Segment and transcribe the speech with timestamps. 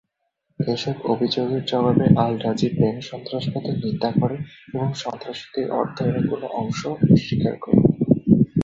[0.59, 4.37] এসব অভিযোগের জবাবে আল রাজি ব্যাংক সন্ত্রাসবাদের নিন্দা করে
[4.69, 6.81] এবং সন্ত্রাসীদের অর্থায়নে কোনও অংশ
[7.07, 7.79] অস্বীকার করে।